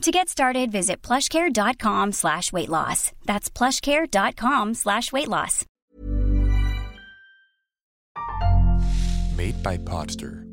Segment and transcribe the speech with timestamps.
[0.00, 3.12] To get started, visit plushcare.com slash weight loss.
[3.26, 5.66] That's plushcare.com slash weight loss.
[9.36, 10.46] Made by Podster.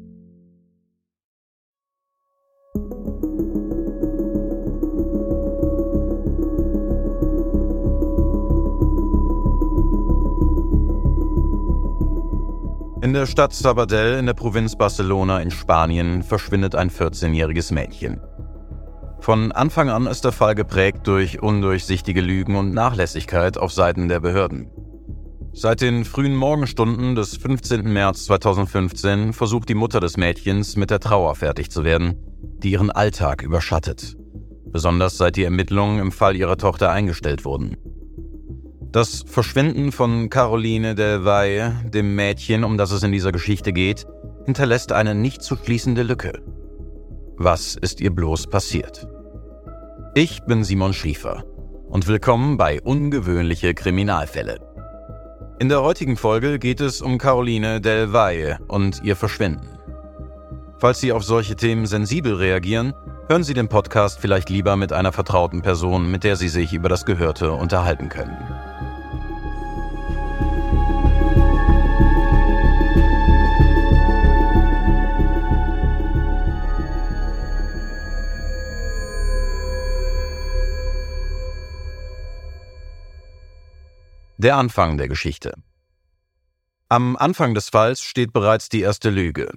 [13.01, 18.19] In der Stadt Sabadell in der Provinz Barcelona in Spanien verschwindet ein 14-jähriges Mädchen.
[19.27, 24.21] Von Anfang an ist der Fall geprägt durch undurchsichtige Lügen und Nachlässigkeit auf Seiten der
[24.21, 24.71] Behörden.
[25.51, 27.91] Seit den frühen Morgenstunden des 15.
[27.91, 32.15] März 2015 versucht die Mutter des Mädchens mit der Trauer fertig zu werden,
[32.63, 34.15] die ihren Alltag überschattet,
[34.71, 37.75] besonders seit die Ermittlungen im Fall ihrer Tochter eingestellt wurden.
[38.93, 44.07] Das Verschwinden von Caroline Del Valle, dem Mädchen, um das es in dieser Geschichte geht,
[44.45, 46.41] hinterlässt eine nicht zu schließende Lücke.
[47.35, 49.05] Was ist ihr bloß passiert?
[50.19, 51.43] Ich bin Simon Schriefer
[51.89, 54.57] und willkommen bei Ungewöhnliche Kriminalfälle.
[55.59, 59.77] In der heutigen Folge geht es um Caroline Del Valle und ihr Verschwinden.
[60.79, 62.95] Falls Sie auf solche Themen sensibel reagieren,
[63.29, 66.89] hören Sie den Podcast vielleicht lieber mit einer vertrauten Person, mit der Sie sich über
[66.89, 68.35] das Gehörte unterhalten können.
[84.39, 85.55] Der Anfang der Geschichte.
[86.89, 89.51] Am Anfang des Falls steht bereits die erste Lüge.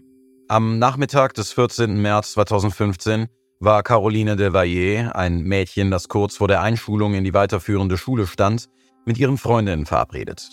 [0.49, 2.01] Am Nachmittag des 14.
[2.01, 7.35] März 2015 war Caroline de Valle, ein Mädchen, das kurz vor der Einschulung in die
[7.35, 8.71] weiterführende Schule stand,
[9.05, 10.49] mit ihren Freundinnen verabredet.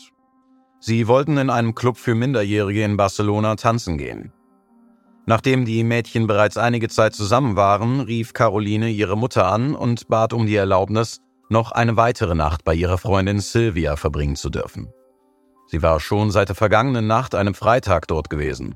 [0.82, 4.34] Sie wollten in einem Club für Minderjährige in Barcelona tanzen gehen.
[5.26, 10.34] Nachdem die Mädchen bereits einige Zeit zusammen waren, rief Caroline ihre Mutter an und bat
[10.34, 14.92] um die Erlaubnis, noch eine weitere Nacht bei ihrer Freundin Sylvia verbringen zu dürfen.
[15.68, 18.76] Sie war schon seit der vergangenen Nacht, einem Freitag, dort gewesen.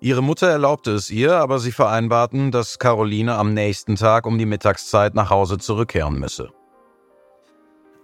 [0.00, 4.44] Ihre Mutter erlaubte es ihr, aber sie vereinbarten, dass Caroline am nächsten Tag um die
[4.44, 6.50] Mittagszeit nach Hause zurückkehren müsse.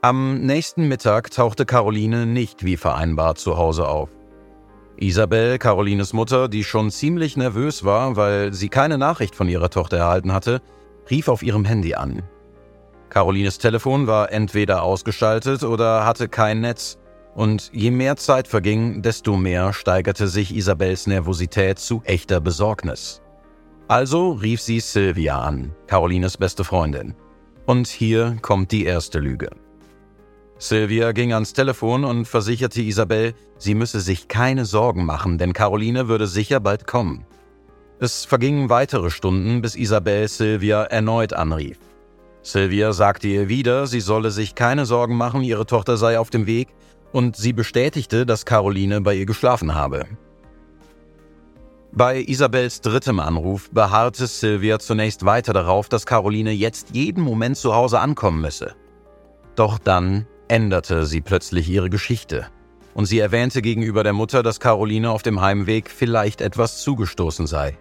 [0.01, 4.09] Am nächsten Mittag tauchte Caroline nicht wie vereinbart zu Hause auf.
[4.97, 9.99] Isabel, Carolines Mutter, die schon ziemlich nervös war, weil sie keine Nachricht von ihrer Tochter
[9.99, 10.63] erhalten hatte,
[11.11, 12.23] rief auf ihrem Handy an.
[13.13, 16.97] Carolines Telefon war entweder ausgeschaltet oder hatte kein Netz.
[17.35, 23.21] Und je mehr Zeit verging, desto mehr steigerte sich Isabels Nervosität zu echter Besorgnis.
[23.87, 27.15] Also rief sie Sylvia an, Carolines beste Freundin.
[27.67, 29.51] Und hier kommt die erste Lüge.
[30.57, 36.09] Sylvia ging ans Telefon und versicherte Isabel, sie müsse sich keine Sorgen machen, denn Caroline
[36.09, 37.27] würde sicher bald kommen.
[38.01, 41.79] Es vergingen weitere Stunden, bis Isabel Sylvia erneut anrief.
[42.43, 46.47] Sylvia sagte ihr wieder, sie solle sich keine Sorgen machen, ihre Tochter sei auf dem
[46.47, 46.69] Weg,
[47.13, 50.07] und sie bestätigte, dass Caroline bei ihr geschlafen habe.
[51.93, 57.75] Bei Isabels drittem Anruf beharrte Sylvia zunächst weiter darauf, dass Caroline jetzt jeden Moment zu
[57.75, 58.75] Hause ankommen müsse.
[59.57, 62.47] Doch dann änderte sie plötzlich ihre Geschichte
[62.95, 67.79] und sie erwähnte gegenüber der Mutter, dass Caroline auf dem Heimweg vielleicht etwas zugestoßen sei.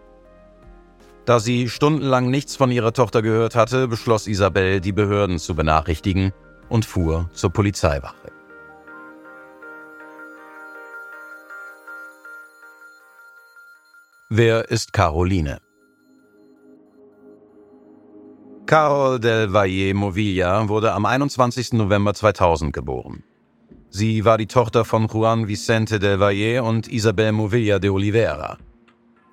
[1.31, 6.33] Da sie stundenlang nichts von ihrer Tochter gehört hatte, beschloss Isabel, die Behörden zu benachrichtigen
[6.67, 8.33] und fuhr zur Polizeiwache.
[14.27, 15.59] Wer ist Caroline?
[18.65, 21.71] Carol del Valle Movilla wurde am 21.
[21.71, 23.23] November 2000 geboren.
[23.89, 28.57] Sie war die Tochter von Juan Vicente del Valle und Isabel Movilla de Oliveira.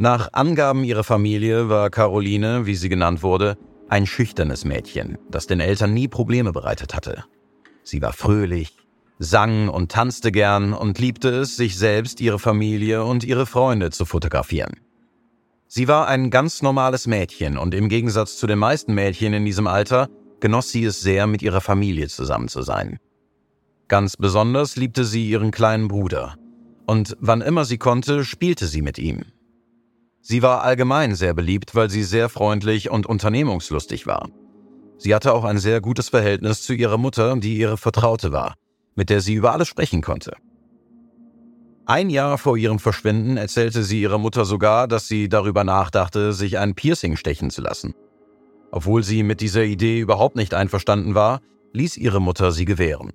[0.00, 3.59] Nach Angaben ihrer Familie war Caroline, wie sie genannt wurde,
[3.89, 7.25] ein schüchternes Mädchen, das den Eltern nie Probleme bereitet hatte.
[7.83, 8.77] Sie war fröhlich,
[9.19, 14.05] sang und tanzte gern und liebte es, sich selbst, ihre Familie und ihre Freunde zu
[14.05, 14.81] fotografieren.
[15.67, 19.67] Sie war ein ganz normales Mädchen und im Gegensatz zu den meisten Mädchen in diesem
[19.67, 20.09] Alter
[20.39, 23.00] genoss sie es sehr, mit ihrer Familie zusammen zu sein.
[23.89, 26.37] Ganz besonders liebte sie ihren kleinen Bruder,
[26.87, 29.25] und wann immer sie konnte, spielte sie mit ihm.
[30.31, 34.29] Sie war allgemein sehr beliebt, weil sie sehr freundlich und unternehmungslustig war.
[34.99, 38.57] Sie hatte auch ein sehr gutes Verhältnis zu ihrer Mutter, die ihre Vertraute war,
[38.95, 40.37] mit der sie über alles sprechen konnte.
[41.87, 46.59] Ein Jahr vor ihrem Verschwinden erzählte sie ihrer Mutter sogar, dass sie darüber nachdachte, sich
[46.59, 47.95] ein Piercing stechen zu lassen.
[48.71, 51.41] Obwohl sie mit dieser Idee überhaupt nicht einverstanden war,
[51.73, 53.15] ließ ihre Mutter sie gewähren.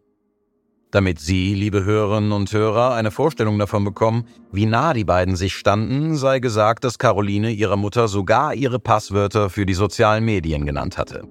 [0.93, 5.55] Damit Sie, liebe Hörerinnen und Hörer, eine Vorstellung davon bekommen, wie nah die beiden sich
[5.55, 10.99] standen, sei gesagt, dass Caroline ihrer Mutter sogar ihre Passwörter für die sozialen Medien genannt
[10.99, 11.27] hatte.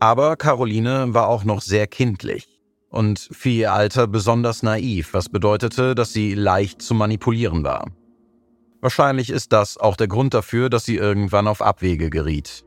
[0.00, 5.94] Aber Caroline war auch noch sehr kindlich und für ihr Alter besonders naiv, was bedeutete,
[5.94, 7.86] dass sie leicht zu manipulieren war.
[8.80, 12.63] Wahrscheinlich ist das auch der Grund dafür, dass sie irgendwann auf Abwege geriet.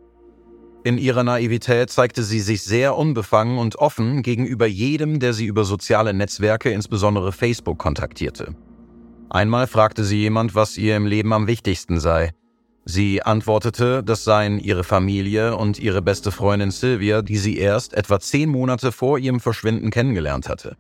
[0.84, 5.66] In ihrer Naivität zeigte sie sich sehr unbefangen und offen gegenüber jedem, der sie über
[5.66, 8.56] soziale Netzwerke, insbesondere Facebook, kontaktierte.
[9.30, 12.32] Einmal fragte sie jemand, was ihr im Leben am wichtigsten sei.
[12.86, 18.22] Sie antwortete, das seien ihre Familie und ihre beste Freundin Sylvia, die sie erst etwa
[18.22, 20.78] zehn Monate vor ihrem Verschwinden kennengelernt hatte.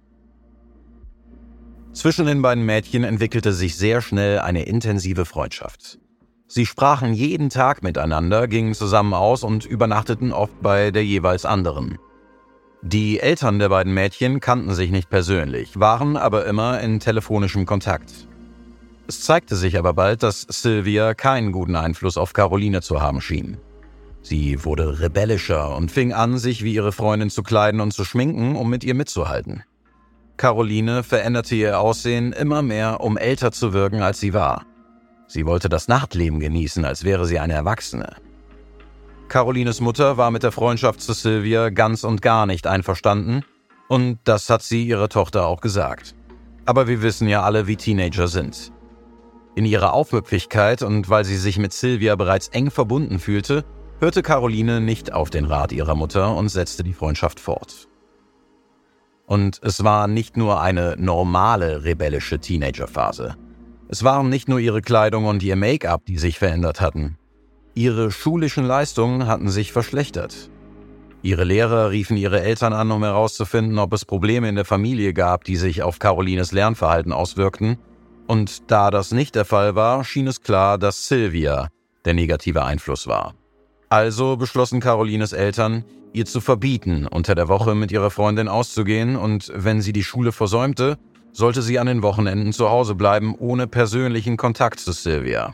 [1.91, 5.99] Zwischen den beiden Mädchen entwickelte sich sehr schnell eine intensive Freundschaft.
[6.47, 11.97] Sie sprachen jeden Tag miteinander, gingen zusammen aus und übernachteten oft bei der jeweils anderen.
[12.81, 18.27] Die Eltern der beiden Mädchen kannten sich nicht persönlich, waren aber immer in telefonischem Kontakt.
[19.07, 23.57] Es zeigte sich aber bald, dass Sylvia keinen guten Einfluss auf Caroline zu haben schien.
[24.21, 28.55] Sie wurde rebellischer und fing an, sich wie ihre Freundin zu kleiden und zu schminken,
[28.55, 29.63] um mit ihr mitzuhalten.
[30.37, 34.65] Caroline veränderte ihr Aussehen immer mehr, um älter zu wirken, als sie war.
[35.27, 38.15] Sie wollte das Nachtleben genießen, als wäre sie eine Erwachsene.
[39.27, 43.43] Carolines Mutter war mit der Freundschaft zu Sylvia ganz und gar nicht einverstanden,
[43.89, 46.15] und das hat sie ihrer Tochter auch gesagt.
[46.65, 48.71] Aber wir wissen ja alle, wie Teenager sind.
[49.55, 53.65] In ihrer Aufmüpfigkeit und weil sie sich mit Sylvia bereits eng verbunden fühlte,
[53.99, 57.87] hörte Caroline nicht auf den Rat ihrer Mutter und setzte die Freundschaft fort.
[59.25, 63.35] Und es war nicht nur eine normale rebellische Teenagerphase.
[63.89, 67.17] Es waren nicht nur ihre Kleidung und ihr Make-up, die sich verändert hatten.
[67.73, 70.49] Ihre schulischen Leistungen hatten sich verschlechtert.
[71.21, 75.43] Ihre Lehrer riefen ihre Eltern an, um herauszufinden, ob es Probleme in der Familie gab,
[75.45, 77.77] die sich auf Carolines Lernverhalten auswirkten,
[78.27, 81.69] und da das nicht der Fall war, schien es klar, dass Sylvia
[82.03, 83.35] der negative Einfluss war.
[83.89, 89.51] Also beschlossen Carolines Eltern, ihr zu verbieten, unter der Woche mit ihrer Freundin auszugehen und
[89.55, 90.97] wenn sie die Schule versäumte,
[91.37, 95.53] sollte sie an den Wochenenden zu Hause bleiben, ohne persönlichen Kontakt zu Sylvia.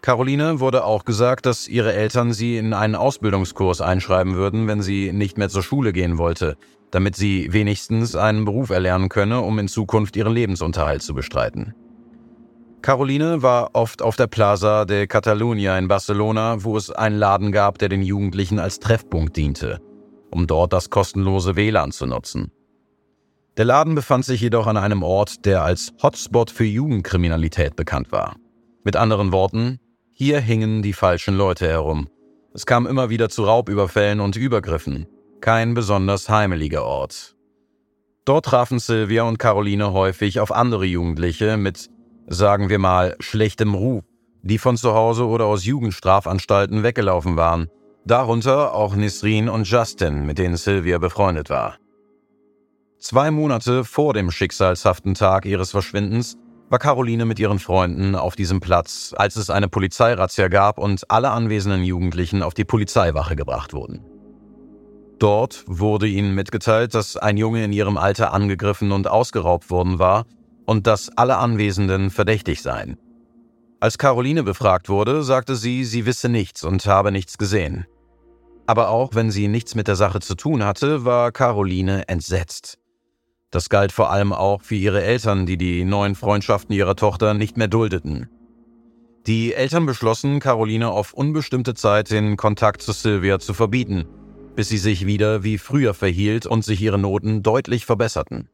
[0.00, 5.12] Caroline wurde auch gesagt, dass ihre Eltern sie in einen Ausbildungskurs einschreiben würden, wenn sie
[5.12, 6.56] nicht mehr zur Schule gehen wollte,
[6.92, 11.74] damit sie wenigstens einen Beruf erlernen könne, um in Zukunft ihren Lebensunterhalt zu bestreiten.
[12.80, 17.78] Caroline war oft auf der Plaza de Catalunya in Barcelona, wo es einen Laden gab,
[17.78, 19.80] der den Jugendlichen als Treffpunkt diente,
[20.30, 22.52] um dort das kostenlose WLAN zu nutzen.
[23.56, 28.36] Der Laden befand sich jedoch an einem Ort, der als Hotspot für Jugendkriminalität bekannt war.
[28.84, 29.78] Mit anderen Worten,
[30.12, 32.08] hier hingen die falschen Leute herum.
[32.54, 35.06] Es kam immer wieder zu Raubüberfällen und Übergriffen.
[35.40, 37.36] Kein besonders heimeliger Ort.
[38.24, 41.90] Dort trafen Sylvia und Caroline häufig auf andere Jugendliche mit
[42.26, 44.04] sagen wir mal, schlechtem Ruf,
[44.42, 47.68] die von zu Hause oder aus Jugendstrafanstalten weggelaufen waren.
[48.04, 51.76] Darunter auch Nisrin und Justin, mit denen Sylvia befreundet war.
[53.02, 56.36] Zwei Monate vor dem schicksalshaften Tag ihres Verschwindens
[56.70, 61.32] war Caroline mit ihren Freunden auf diesem Platz, als es eine Polizeirazzia gab und alle
[61.32, 64.04] anwesenden Jugendlichen auf die Polizeiwache gebracht wurden.
[65.18, 70.24] Dort wurde ihnen mitgeteilt, dass ein Junge in ihrem Alter angegriffen und ausgeraubt worden war
[70.64, 72.98] und dass alle Anwesenden verdächtig seien.
[73.80, 77.84] Als Caroline befragt wurde, sagte sie, sie wisse nichts und habe nichts gesehen.
[78.68, 82.78] Aber auch wenn sie nichts mit der Sache zu tun hatte, war Caroline entsetzt.
[83.52, 87.58] Das galt vor allem auch für ihre Eltern, die die neuen Freundschaften ihrer Tochter nicht
[87.58, 88.28] mehr duldeten.
[89.26, 94.06] Die Eltern beschlossen, Caroline auf unbestimmte Zeit den Kontakt zu Sylvia zu verbieten,
[94.56, 98.48] bis sie sich wieder wie früher verhielt und sich ihre Noten deutlich verbesserten.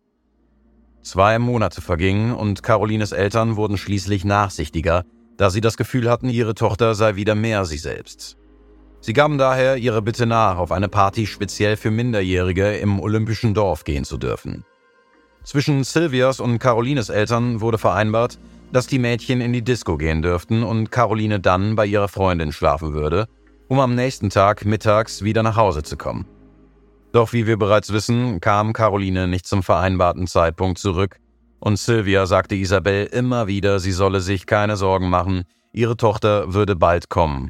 [1.00, 5.04] Zwei Monate vergingen und Carolines Eltern wurden schließlich nachsichtiger,
[5.36, 8.36] da sie das Gefühl hatten, ihre Tochter sei wieder mehr sie selbst.
[9.00, 13.84] Sie gaben daher ihre Bitte nach, auf eine Party speziell für Minderjährige im Olympischen Dorf
[13.84, 14.64] gehen zu dürfen.
[15.48, 18.38] Zwischen Silvias und Carolines Eltern wurde vereinbart,
[18.70, 22.92] dass die Mädchen in die Disco gehen dürften und Caroline dann bei ihrer Freundin schlafen
[22.92, 23.28] würde,
[23.66, 26.26] um am nächsten Tag mittags wieder nach Hause zu kommen.
[27.12, 31.16] Doch wie wir bereits wissen, kam Caroline nicht zum vereinbarten Zeitpunkt zurück
[31.60, 36.76] und Sylvia sagte Isabel immer wieder, sie solle sich keine Sorgen machen, ihre Tochter würde
[36.76, 37.48] bald kommen,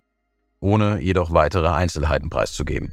[0.61, 2.93] ohne jedoch weitere Einzelheiten preiszugeben.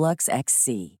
[0.01, 1.00] Volux XC.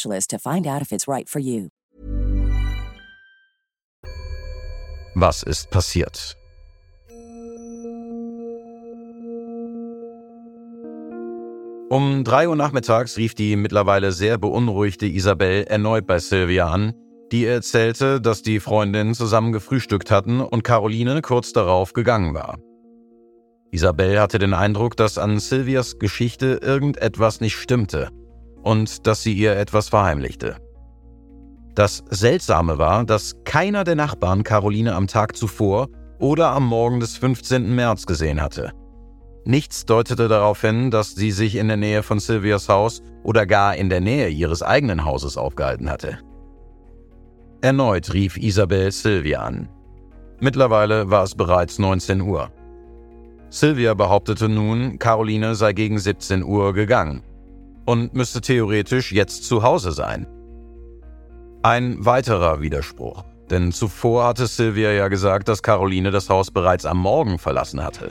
[0.00, 1.68] specialist to find out if it's right for you.
[5.14, 6.36] Was ist passiert?
[11.90, 16.94] Um 3 Uhr nachmittags rief die mittlerweile sehr beunruhigte Isabel erneut bei Sylvia an,
[17.32, 22.58] die erzählte, dass die Freundinnen zusammen gefrühstückt hatten und Caroline kurz darauf gegangen war.
[23.72, 28.10] Isabel hatte den Eindruck, dass an Sylvias Geschichte irgendetwas nicht stimmte
[28.62, 30.56] und dass sie ihr etwas verheimlichte.
[31.74, 35.88] Das Seltsame war, dass keiner der Nachbarn Caroline am Tag zuvor
[36.18, 37.74] oder am Morgen des 15.
[37.74, 38.72] März gesehen hatte.
[39.44, 43.76] Nichts deutete darauf hin, dass sie sich in der Nähe von Sylvias Haus oder gar
[43.76, 46.18] in der Nähe ihres eigenen Hauses aufgehalten hatte.
[47.62, 49.68] Erneut rief Isabel Sylvia an.
[50.40, 52.50] Mittlerweile war es bereits 19 Uhr.
[53.48, 57.22] Sylvia behauptete nun, Caroline sei gegen 17 Uhr gegangen
[57.84, 60.26] und müsste theoretisch jetzt zu Hause sein.
[61.62, 66.98] Ein weiterer Widerspruch, denn zuvor hatte Sylvia ja gesagt, dass Caroline das Haus bereits am
[66.98, 68.10] Morgen verlassen hatte.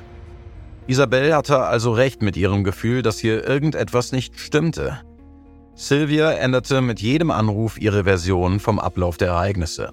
[0.88, 5.00] Isabel hatte also recht mit ihrem Gefühl, dass hier irgendetwas nicht stimmte.
[5.76, 9.92] Sylvia änderte mit jedem Anruf ihre Version vom Ablauf der Ereignisse.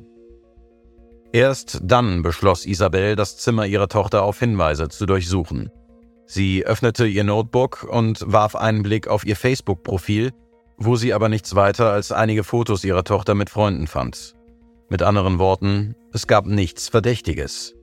[1.33, 5.71] Erst dann beschloss Isabel, das Zimmer ihrer Tochter auf Hinweise zu durchsuchen.
[6.27, 10.33] Sie öffnete ihr Notebook und warf einen Blick auf ihr Facebook-Profil,
[10.77, 14.35] wo sie aber nichts weiter als einige Fotos ihrer Tochter mit Freunden fand.
[14.89, 17.75] Mit anderen Worten, es gab nichts Verdächtiges.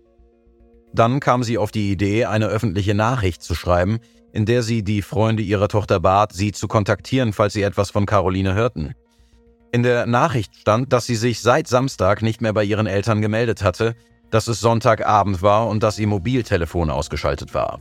[0.94, 4.00] Dann kam sie auf die Idee, eine öffentliche Nachricht zu schreiben,
[4.32, 8.06] in der sie die Freunde ihrer Tochter bat, sie zu kontaktieren, falls sie etwas von
[8.06, 8.94] Caroline hörten.
[9.72, 13.64] In der Nachricht stand, dass sie sich seit Samstag nicht mehr bei ihren Eltern gemeldet
[13.64, 13.96] hatte,
[14.30, 17.80] dass es Sonntagabend war und dass ihr Mobiltelefon ausgeschaltet war.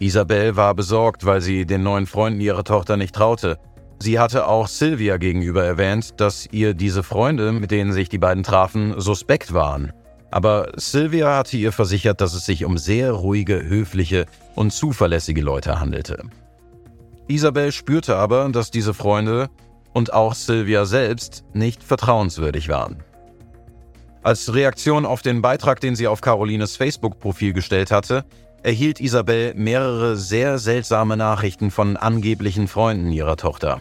[0.00, 3.58] Isabel war besorgt, weil sie den neuen Freunden ihrer Tochter nicht traute.
[4.00, 8.44] Sie hatte auch Sylvia gegenüber erwähnt, dass ihr diese Freunde, mit denen sich die beiden
[8.44, 9.92] trafen, suspekt waren.
[10.30, 15.80] Aber Sylvia hatte ihr versichert, dass es sich um sehr ruhige, höfliche und zuverlässige Leute
[15.80, 16.22] handelte.
[17.26, 19.48] Isabel spürte aber, dass diese Freunde
[19.92, 23.02] und auch Sylvia selbst nicht vertrauenswürdig waren.
[24.22, 28.24] Als Reaktion auf den Beitrag, den sie auf Carolines Facebook-Profil gestellt hatte,
[28.62, 33.80] erhielt Isabel mehrere sehr seltsame Nachrichten von angeblichen Freunden ihrer Tochter.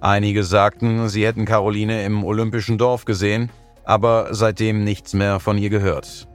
[0.00, 3.50] Einige sagten, sie hätten Caroline im Olympischen Dorf gesehen,
[3.84, 6.28] aber seitdem nichts mehr von ihr gehört.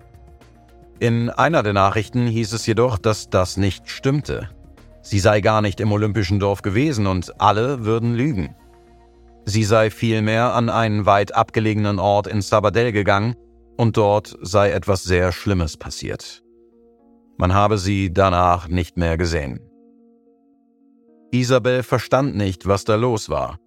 [0.99, 4.49] In einer der Nachrichten hieß es jedoch, dass das nicht stimmte.
[5.01, 8.55] Sie sei gar nicht im Olympischen Dorf gewesen und alle würden lügen.
[9.45, 13.35] Sie sei vielmehr an einen weit abgelegenen Ort in Sabadell gegangen
[13.77, 16.43] und dort sei etwas sehr Schlimmes passiert.
[17.39, 19.61] Man habe sie danach nicht mehr gesehen.
[21.31, 23.57] Isabel verstand nicht, was da los war.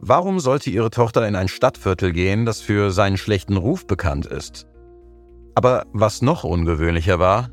[0.00, 4.66] warum sollte ihre Tochter in ein Stadtviertel gehen, das für seinen schlechten Ruf bekannt ist?
[5.54, 7.50] Aber was noch ungewöhnlicher war,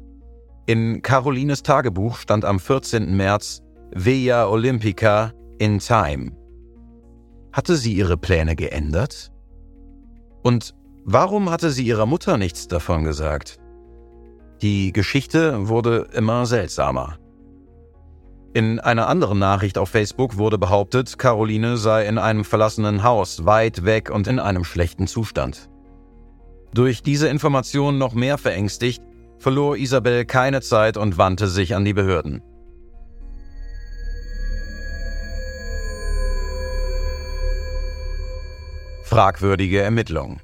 [0.66, 3.16] in Carolines Tagebuch stand am 14.
[3.16, 3.62] März
[3.94, 6.32] Via Olympica in Time.
[7.54, 9.32] Hatte sie ihre Pläne geändert?
[10.42, 10.74] Und
[11.06, 13.61] warum hatte sie ihrer Mutter nichts davon gesagt?
[14.62, 17.18] Die Geschichte wurde immer seltsamer.
[18.54, 23.86] In einer anderen Nachricht auf Facebook wurde behauptet, Caroline sei in einem verlassenen Haus, weit
[23.86, 25.68] weg und in einem schlechten Zustand.
[26.76, 29.02] Durch diese Information noch mehr verängstigt,
[29.40, 32.44] verlor Isabel keine Zeit und wandte sich an die Behörden.
[39.04, 40.40] Fragwürdige Ermittlungen.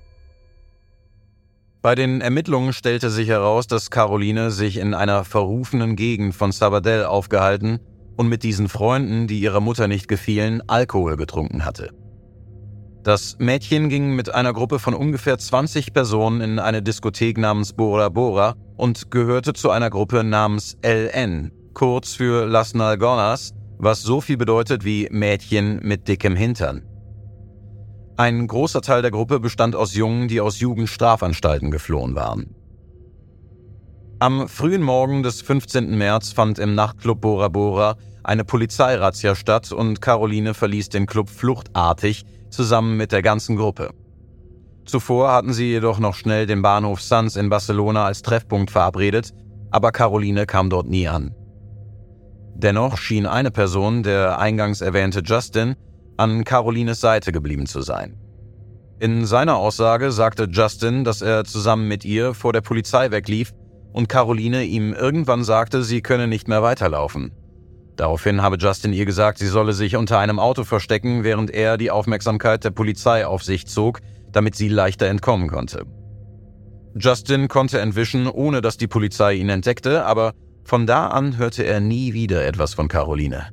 [1.87, 7.05] Bei den Ermittlungen stellte sich heraus, dass Caroline sich in einer verrufenen Gegend von Sabadell
[7.05, 7.79] aufgehalten
[8.17, 11.91] und mit diesen Freunden, die ihrer Mutter nicht gefielen, Alkohol getrunken hatte.
[13.03, 18.09] Das Mädchen ging mit einer Gruppe von ungefähr 20 Personen in eine Diskothek namens Bora
[18.09, 24.35] Bora und gehörte zu einer Gruppe namens LN, kurz für Las Nalgonas, was so viel
[24.35, 26.83] bedeutet wie Mädchen mit dickem Hintern.
[28.19, 32.55] Ein großer Teil der Gruppe bestand aus Jungen, die aus Jugendstrafanstalten geflohen waren.
[34.17, 35.95] Am frühen Morgen des 15.
[35.95, 42.25] März fand im Nachtclub Bora Bora eine Polizeirazzia statt und Caroline verließ den Club fluchtartig
[42.49, 43.91] zusammen mit der ganzen Gruppe.
[44.85, 49.31] Zuvor hatten sie jedoch noch schnell den Bahnhof Sants in Barcelona als Treffpunkt verabredet,
[49.69, 51.35] aber Caroline kam dort nie an.
[52.55, 55.75] Dennoch schien eine Person, der eingangs erwähnte Justin,
[56.17, 58.17] an Carolines Seite geblieben zu sein.
[58.99, 63.53] In seiner Aussage sagte Justin, dass er zusammen mit ihr vor der Polizei weglief
[63.93, 67.31] und Caroline ihm irgendwann sagte, sie könne nicht mehr weiterlaufen.
[67.95, 71.91] Daraufhin habe Justin ihr gesagt, sie solle sich unter einem Auto verstecken, während er die
[71.91, 75.85] Aufmerksamkeit der Polizei auf sich zog, damit sie leichter entkommen konnte.
[76.95, 81.79] Justin konnte entwischen, ohne dass die Polizei ihn entdeckte, aber von da an hörte er
[81.79, 83.47] nie wieder etwas von Caroline.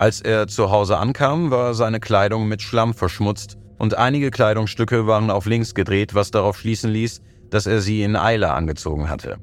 [0.00, 5.30] Als er zu Hause ankam, war seine Kleidung mit Schlamm verschmutzt und einige Kleidungsstücke waren
[5.30, 9.36] auf links gedreht, was darauf schließen ließ, dass er sie in Eile angezogen hatte.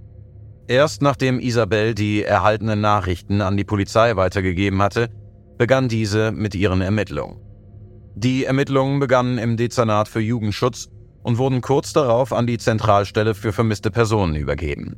[0.67, 5.09] Erst nachdem Isabel die erhaltenen Nachrichten an die Polizei weitergegeben hatte,
[5.59, 7.39] begann diese mit ihren Ermittlungen.
[8.15, 10.89] Die Ermittlungen begannen im Dezernat für Jugendschutz
[11.21, 14.95] und wurden kurz darauf an die Zentralstelle für vermisste Personen übergeben.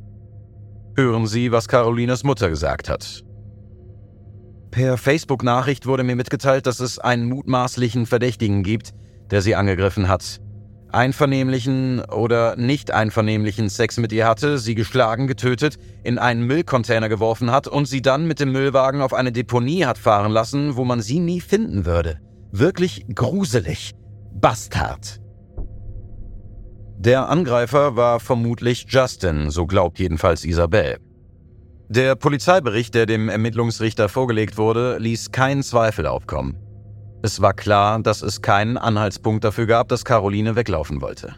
[0.96, 3.24] Hören Sie, was Carolinas Mutter gesagt hat.
[4.70, 8.92] Per Facebook-Nachricht wurde mir mitgeteilt, dass es einen mutmaßlichen Verdächtigen gibt,
[9.30, 10.40] der sie angegriffen hat.
[10.92, 17.50] Einvernehmlichen oder nicht einvernehmlichen Sex mit ihr hatte, sie geschlagen, getötet, in einen Müllcontainer geworfen
[17.50, 21.00] hat und sie dann mit dem Müllwagen auf eine Deponie hat fahren lassen, wo man
[21.00, 22.18] sie nie finden würde.
[22.50, 23.92] Wirklich gruselig.
[24.32, 25.20] Bastard.
[26.98, 30.98] Der Angreifer war vermutlich Justin, so glaubt jedenfalls Isabel.
[31.92, 36.56] Der Polizeibericht, der dem Ermittlungsrichter vorgelegt wurde, ließ keinen Zweifel aufkommen.
[37.20, 41.34] Es war klar, dass es keinen Anhaltspunkt dafür gab, dass Caroline weglaufen wollte.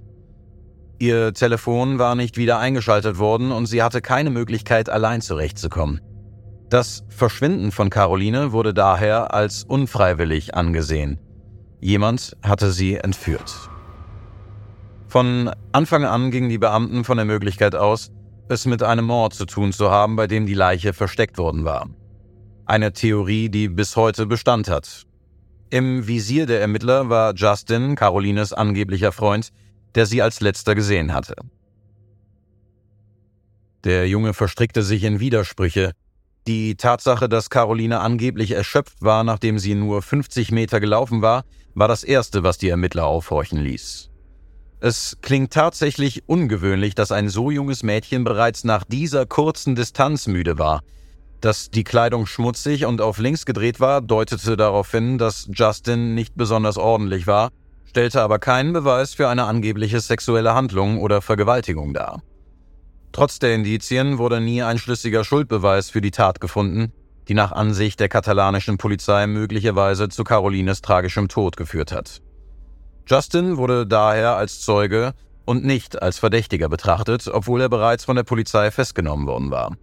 [0.98, 6.02] Ihr Telefon war nicht wieder eingeschaltet worden und sie hatte keine Möglichkeit, allein zurechtzukommen.
[6.68, 11.18] Das Verschwinden von Caroline wurde daher als unfreiwillig angesehen.
[11.80, 13.70] Jemand hatte sie entführt.
[15.08, 18.12] Von Anfang an gingen die Beamten von der Möglichkeit aus,
[18.48, 21.88] es mit einem Mord zu tun zu haben, bei dem die Leiche versteckt worden war.
[22.66, 25.06] Eine Theorie, die bis heute Bestand hat.
[25.70, 29.50] Im Visier der Ermittler war Justin, Carolines angeblicher Freund,
[29.94, 31.34] der sie als letzter gesehen hatte.
[33.84, 35.92] Der Junge verstrickte sich in Widersprüche.
[36.46, 41.88] Die Tatsache, dass Caroline angeblich erschöpft war, nachdem sie nur 50 Meter gelaufen war, war
[41.88, 44.11] das Erste, was die Ermittler aufhorchen ließ.
[44.84, 50.58] Es klingt tatsächlich ungewöhnlich, dass ein so junges Mädchen bereits nach dieser kurzen Distanz müde
[50.58, 50.80] war.
[51.40, 56.34] Dass die Kleidung schmutzig und auf links gedreht war, deutete darauf hin, dass Justin nicht
[56.34, 57.50] besonders ordentlich war,
[57.84, 62.20] stellte aber keinen Beweis für eine angebliche sexuelle Handlung oder Vergewaltigung dar.
[63.12, 66.92] Trotz der Indizien wurde nie ein schlüssiger Schuldbeweis für die Tat gefunden,
[67.28, 72.20] die nach Ansicht der katalanischen Polizei möglicherweise zu Carolines tragischem Tod geführt hat.
[73.06, 78.22] Justin wurde daher als Zeuge und nicht als Verdächtiger betrachtet, obwohl er bereits von der
[78.22, 79.76] Polizei festgenommen worden war.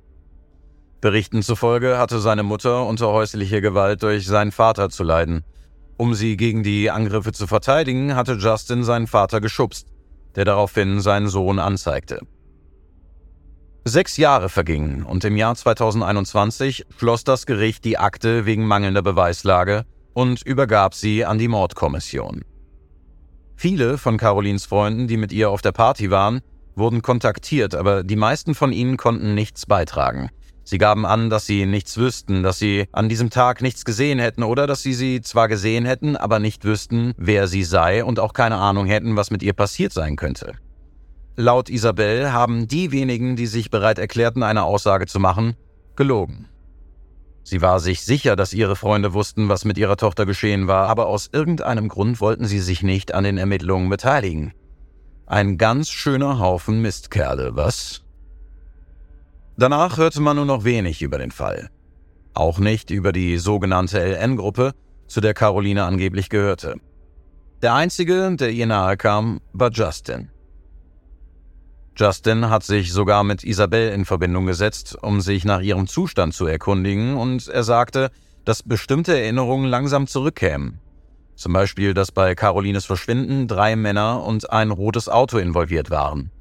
[1.01, 5.43] Berichten zufolge hatte seine Mutter unter häuslicher Gewalt durch seinen Vater zu leiden.
[5.97, 9.87] Um sie gegen die Angriffe zu verteidigen, hatte Justin seinen Vater geschubst,
[10.35, 12.19] der daraufhin seinen Sohn anzeigte.
[13.85, 19.85] Sechs Jahre vergingen und im Jahr 2021 schloss das Gericht die Akte wegen mangelnder Beweislage
[20.13, 22.43] und übergab sie an die Mordkommission.
[23.61, 26.39] Viele von Carolins Freunden, die mit ihr auf der Party waren,
[26.75, 30.29] wurden kontaktiert, aber die meisten von ihnen konnten nichts beitragen.
[30.63, 34.43] Sie gaben an, dass sie nichts wüssten, dass sie an diesem Tag nichts gesehen hätten
[34.43, 38.31] oder dass sie sie zwar gesehen hätten, aber nicht wüssten, wer sie sei und auch
[38.31, 40.53] keine Ahnung hätten, was mit ihr passiert sein könnte.
[41.35, 45.57] Laut Isabel haben die wenigen, die sich bereit erklärten, eine Aussage zu machen,
[45.97, 46.47] gelogen.
[47.43, 51.07] Sie war sich sicher, dass ihre Freunde wussten, was mit ihrer Tochter geschehen war, aber
[51.07, 54.53] aus irgendeinem Grund wollten sie sich nicht an den Ermittlungen beteiligen.
[55.25, 58.03] Ein ganz schöner Haufen Mistkerle, was?
[59.57, 61.69] Danach hörte man nur noch wenig über den Fall.
[62.33, 64.73] Auch nicht über die sogenannte LN-Gruppe,
[65.07, 66.75] zu der Caroline angeblich gehörte.
[67.61, 70.29] Der einzige, der ihr nahe kam, war Justin.
[71.99, 76.45] Justin hat sich sogar mit Isabel in Verbindung gesetzt, um sich nach ihrem Zustand zu
[76.45, 78.09] erkundigen, und er sagte,
[78.45, 80.79] dass bestimmte Erinnerungen langsam zurückkämen.
[81.35, 86.31] Zum Beispiel, dass bei Carolines Verschwinden drei Männer und ein rotes Auto involviert waren.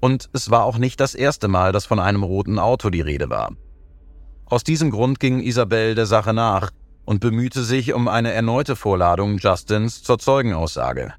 [0.00, 3.28] Und es war auch nicht das erste Mal, dass von einem roten Auto die Rede
[3.28, 3.52] war.
[4.46, 6.70] Aus diesem Grund ging Isabel der Sache nach
[7.04, 11.12] und bemühte sich um eine erneute Vorladung Justins zur Zeugenaussage.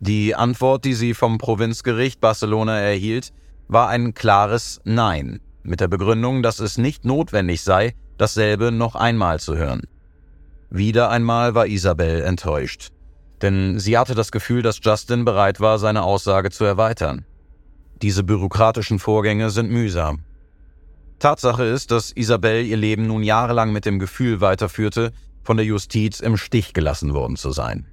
[0.00, 3.32] Die Antwort, die sie vom Provinzgericht Barcelona erhielt,
[3.66, 9.40] war ein klares Nein, mit der Begründung, dass es nicht notwendig sei, dasselbe noch einmal
[9.40, 9.82] zu hören.
[10.70, 12.90] Wieder einmal war Isabel enttäuscht,
[13.42, 17.24] denn sie hatte das Gefühl, dass Justin bereit war, seine Aussage zu erweitern.
[18.00, 20.20] Diese bürokratischen Vorgänge sind mühsam.
[21.18, 26.20] Tatsache ist, dass Isabel ihr Leben nun jahrelang mit dem Gefühl weiterführte, von der Justiz
[26.20, 27.86] im Stich gelassen worden zu sein.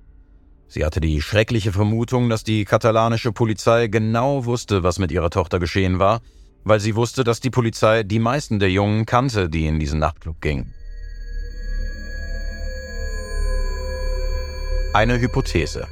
[0.68, 5.60] Sie hatte die schreckliche Vermutung, dass die katalanische Polizei genau wusste, was mit ihrer Tochter
[5.60, 6.22] geschehen war,
[6.64, 10.42] weil sie wusste, dass die Polizei die meisten der Jungen kannte, die in diesen Nachtclub
[10.42, 10.74] gingen.
[14.94, 15.88] Eine Hypothese.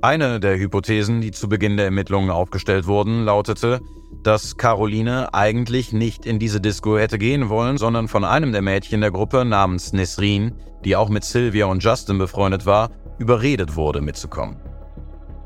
[0.00, 3.80] Eine der Hypothesen, die zu Beginn der Ermittlungen aufgestellt wurden, lautete,
[4.26, 9.02] dass Caroline eigentlich nicht in diese Disco hätte gehen wollen, sondern von einem der Mädchen
[9.02, 14.56] der Gruppe namens Nesrin, die auch mit Sylvia und Justin befreundet war, überredet wurde, mitzukommen.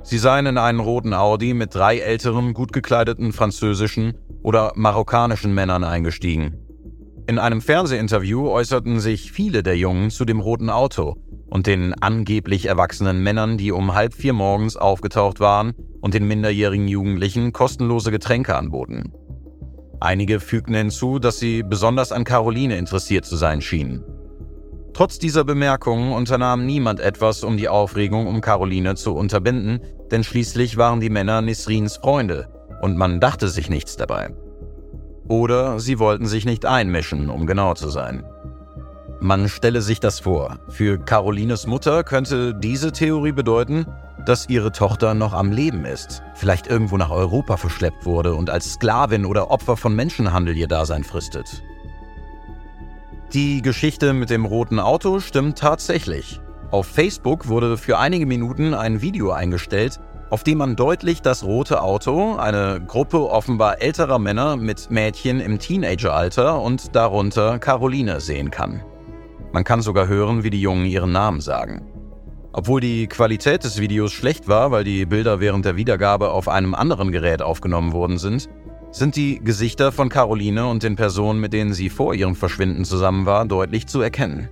[0.03, 5.83] Sie seien in einen roten Audi mit drei älteren, gut gekleideten französischen oder marokkanischen Männern
[5.83, 6.57] eingestiegen.
[7.27, 11.17] In einem Fernsehinterview äußerten sich viele der Jungen zu dem roten Auto
[11.51, 16.89] und den angeblich erwachsenen Männern, die um halb vier morgens aufgetaucht waren und den minderjährigen
[16.89, 19.13] Jugendlichen kostenlose Getränke anboten.
[20.01, 24.05] Einige fügten hinzu, dass sie besonders an Caroline interessiert zu sein schienen.
[24.95, 29.81] Trotz dieser Bemerkungen unternahm niemand etwas, um die Aufregung um Caroline zu unterbinden,
[30.11, 32.49] denn schließlich waren die Männer Nisrins Freunde
[32.83, 34.31] und man dachte sich nichts dabei.
[35.29, 38.25] Oder sie wollten sich nicht einmischen, um genau zu sein.
[39.21, 40.59] Man stelle sich das vor.
[40.69, 43.87] Für Carolines Mutter könnte diese Theorie bedeuten,
[44.29, 48.75] dass ihre Tochter noch am Leben ist, vielleicht irgendwo nach Europa verschleppt wurde und als
[48.75, 51.63] Sklavin oder Opfer von Menschenhandel ihr Dasein fristet.
[53.33, 56.41] Die Geschichte mit dem roten Auto stimmt tatsächlich.
[56.71, 61.81] Auf Facebook wurde für einige Minuten ein Video eingestellt, auf dem man deutlich das rote
[61.81, 68.85] Auto, eine Gruppe offenbar älterer Männer mit Mädchen im Teenageralter und darunter Caroline sehen kann.
[69.53, 71.88] Man kann sogar hören, wie die Jungen ihren Namen sagen.
[72.59, 76.75] Obwohl die Qualität des Videos schlecht war, weil die Bilder während der Wiedergabe auf einem
[76.75, 78.49] anderen Gerät aufgenommen worden sind,
[78.91, 83.27] sind die Gesichter von Caroline und den Personen, mit denen sie vor ihrem Verschwinden zusammen
[83.27, 84.49] war, deutlich zu erkennen.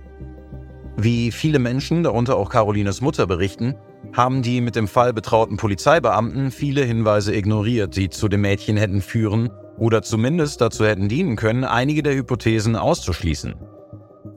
[0.95, 3.75] Wie viele Menschen, darunter auch Carolines Mutter, berichten,
[4.13, 9.01] haben die mit dem Fall betrauten Polizeibeamten viele Hinweise ignoriert, die zu dem Mädchen hätten
[9.01, 13.55] führen oder zumindest dazu hätten dienen können, einige der Hypothesen auszuschließen.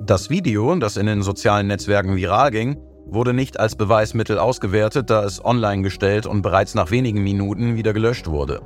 [0.02, 2.76] Das Video, das in den sozialen Netzwerken viral ging,
[3.10, 7.92] wurde nicht als Beweismittel ausgewertet, da es online gestellt und bereits nach wenigen Minuten wieder
[7.92, 8.60] gelöscht wurde.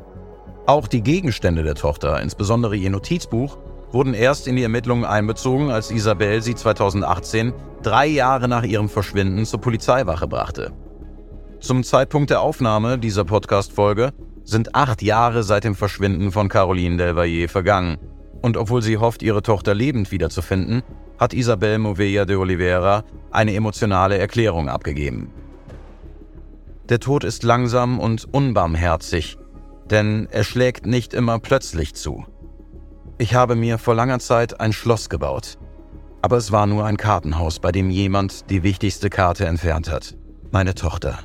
[0.66, 3.58] Auch die Gegenstände der Tochter, insbesondere ihr Notizbuch,
[3.92, 7.52] wurden erst in die Ermittlungen einbezogen, als Isabel sie 2018,
[7.82, 10.72] drei Jahre nach ihrem Verschwinden, zur Polizeiwache brachte.
[11.60, 17.48] Zum Zeitpunkt der Aufnahme dieser Podcast-Folge sind acht Jahre seit dem Verschwinden von Caroline Delvaye
[17.48, 17.98] vergangen.
[18.42, 20.82] Und obwohl sie hofft, ihre Tochter lebend wiederzufinden,
[21.24, 25.30] hat Isabel Movella de Oliveira eine emotionale Erklärung abgegeben.
[26.90, 29.38] Der Tod ist langsam und unbarmherzig,
[29.88, 32.26] denn er schlägt nicht immer plötzlich zu.
[33.16, 35.56] Ich habe mir vor langer Zeit ein Schloss gebaut,
[36.20, 40.14] aber es war nur ein Kartenhaus, bei dem jemand die wichtigste Karte entfernt hat,
[40.50, 41.20] meine Tochter.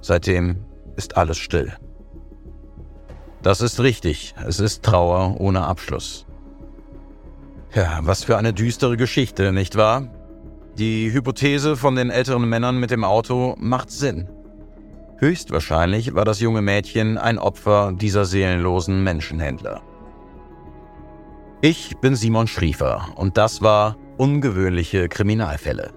[0.00, 0.64] Seitdem
[0.96, 1.74] ist alles still.
[3.42, 4.34] Das ist richtig.
[4.46, 6.25] Es ist Trauer ohne Abschluss.
[7.74, 10.08] Ja, was für eine düstere Geschichte, nicht wahr?
[10.78, 14.28] Die Hypothese von den älteren Männern mit dem Auto macht Sinn.
[15.18, 19.82] Höchstwahrscheinlich war das junge Mädchen ein Opfer dieser seelenlosen Menschenhändler.
[21.62, 25.92] Ich bin Simon Schriefer und das war Ungewöhnliche Kriminalfälle.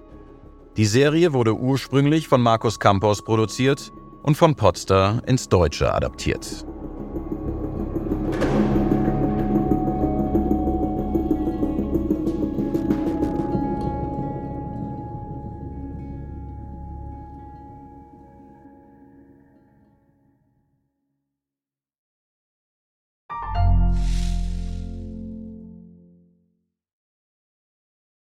[0.76, 6.66] Die Serie wurde ursprünglich von Markus Campos produziert und von Potster ins Deutsche adaptiert.